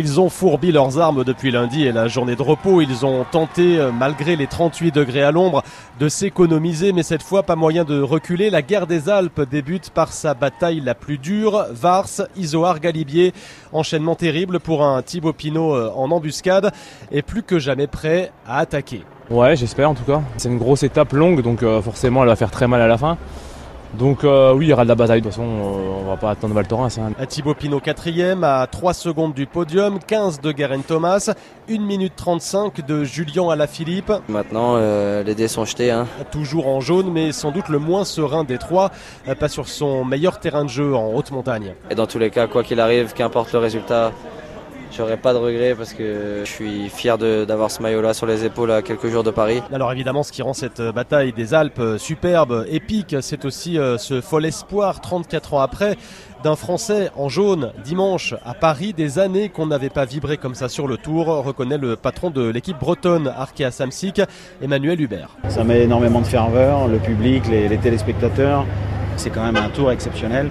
[0.00, 2.80] Ils ont fourbi leurs armes depuis lundi et la journée de repos.
[2.80, 5.64] Ils ont tenté, euh, malgré les 38 degrés à l'ombre,
[5.98, 8.48] de s'économiser, mais cette fois pas moyen de reculer.
[8.48, 11.66] La guerre des Alpes débute par sa bataille la plus dure.
[11.72, 12.06] Vars,
[12.36, 13.32] Isoar, Galibier,
[13.72, 16.70] enchaînement terrible pour un Thibaut Pinot euh, en embuscade
[17.10, 19.02] et plus que jamais prêt à attaquer.
[19.30, 20.22] Ouais, j'espère en tout cas.
[20.36, 22.98] C'est une grosse étape longue, donc euh, forcément elle va faire très mal à la
[22.98, 23.18] fin.
[23.94, 26.16] Donc euh, oui, il y aura de la bataille, de toute façon, euh, on va
[26.16, 26.98] pas attendre Val Thorens.
[26.98, 27.12] Hein.
[27.26, 31.32] Thibaut Pinot quatrième à 3 secondes du podium, 15 de Guerin Thomas,
[31.70, 34.12] 1 minute 35 de Julien Alaphilippe.
[34.28, 35.90] Maintenant, euh, les dés sont jetés.
[35.90, 36.06] Hein.
[36.30, 38.90] Toujours en jaune, mais sans doute le moins serein des trois,
[39.26, 41.74] euh, pas sur son meilleur terrain de jeu en haute montagne.
[41.90, 44.12] Et dans tous les cas, quoi qu'il arrive, qu'importe le résultat,
[44.96, 48.44] J'aurais pas de regrets parce que je suis fier de- d'avoir ce maillot-là sur les
[48.44, 49.62] épaules à quelques jours de Paris.
[49.72, 53.98] Alors évidemment, ce qui rend cette bataille des Alpes euh, superbe, épique, c'est aussi euh,
[53.98, 55.96] ce fol espoir, 34 ans après,
[56.42, 60.68] d'un Français en jaune, dimanche, à Paris, des années qu'on n'avait pas vibré comme ça
[60.68, 64.20] sur le tour, reconnaît le patron de l'équipe bretonne, Arkea Samsic,
[64.62, 65.30] Emmanuel Hubert.
[65.48, 68.64] Ça met énormément de ferveur, le public, les, les téléspectateurs.
[69.16, 70.48] C'est quand même un tour exceptionnel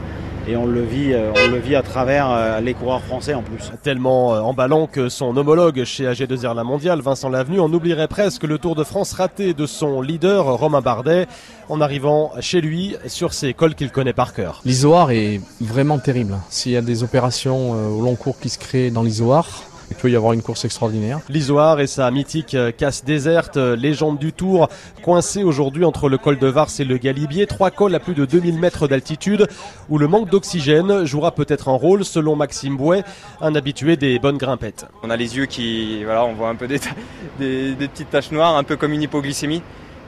[0.47, 3.43] et on le vit, euh, on le vit à travers euh, les coureurs français en
[3.43, 3.71] plus.
[3.83, 8.43] Tellement euh, emballant que son homologue chez AG2R La Mondiale, Vincent Lavenu, en oublierait presque
[8.43, 11.27] le Tour de France raté de son leader, Romain Bardet,
[11.69, 14.61] en arrivant chez lui sur ces cols qu'il connaît par cœur.
[14.63, 16.35] L'isoar est vraiment terrible.
[16.49, 19.95] S'il y a des opérations euh, au long cours qui se créent dans l'isoar, il
[19.95, 21.19] peut y avoir une course extraordinaire.
[21.29, 24.69] L'Isoar et sa mythique euh, casse déserte, euh, légende du Tour,
[25.03, 28.25] coincée aujourd'hui entre le col de Vars et le Galibier, trois cols à plus de
[28.25, 29.47] 2000 mètres d'altitude,
[29.89, 33.03] où le manque d'oxygène jouera peut-être un rôle, selon Maxime Bouet,
[33.41, 34.85] un habitué des bonnes grimpettes.
[35.03, 36.79] On a les yeux qui, voilà, on voit un peu des,
[37.39, 39.61] des, des petites taches noires, un peu comme une hypoglycémie.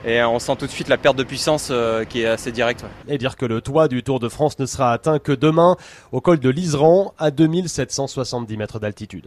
[0.04, 2.82] Et on sent tout de suite la perte de puissance euh, qui est assez directe.
[2.82, 3.14] ouais.
[3.14, 5.76] Et dire que le toit du Tour de France ne sera atteint que demain,
[6.10, 9.26] au col de l'Iseran, à 2770 mètres d'altitude.